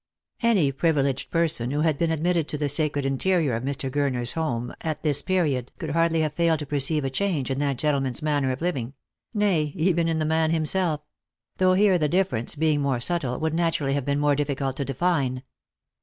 [0.41, 3.91] Any privileged person who had been admitted to the sacred interior of Mr.
[3.91, 7.77] Gurner's home at this period could hardly have failed to perceive a change in that
[7.77, 8.95] gentleman's manner of living—
[9.45, 11.01] nay, even in the man himself—
[11.59, 15.43] though here the difference, being more subtle, would naturally have been more difficult to define.